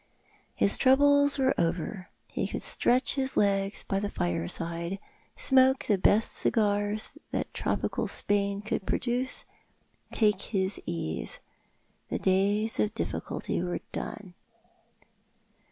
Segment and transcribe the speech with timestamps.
[0.55, 2.07] His troubles were over.
[2.31, 4.97] He could stretch his legs by his fireside,
[5.35, 9.45] smoke the best cigars that tropical Spain could produce,
[10.11, 11.37] take his ease.
[12.09, 14.33] The days of difficulty were done.